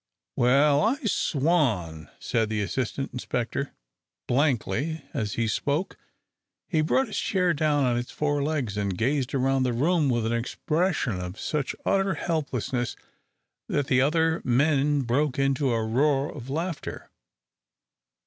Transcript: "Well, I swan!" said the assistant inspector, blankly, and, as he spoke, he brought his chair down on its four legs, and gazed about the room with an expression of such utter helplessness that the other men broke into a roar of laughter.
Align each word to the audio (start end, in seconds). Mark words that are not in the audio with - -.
"Well, 0.35 0.81
I 0.81 1.03
swan!" 1.03 2.09
said 2.17 2.49
the 2.49 2.63
assistant 2.63 3.13
inspector, 3.13 3.75
blankly, 4.27 5.03
and, 5.03 5.03
as 5.13 5.33
he 5.33 5.47
spoke, 5.47 5.95
he 6.67 6.81
brought 6.81 7.05
his 7.05 7.19
chair 7.19 7.53
down 7.53 7.83
on 7.83 7.99
its 7.99 8.09
four 8.09 8.41
legs, 8.41 8.77
and 8.77 8.97
gazed 8.97 9.35
about 9.35 9.61
the 9.61 9.73
room 9.73 10.09
with 10.09 10.25
an 10.25 10.33
expression 10.33 11.19
of 11.21 11.39
such 11.39 11.75
utter 11.85 12.15
helplessness 12.15 12.95
that 13.69 13.85
the 13.85 14.01
other 14.01 14.41
men 14.43 15.01
broke 15.03 15.37
into 15.37 15.69
a 15.71 15.85
roar 15.85 16.35
of 16.35 16.49
laughter. 16.49 17.11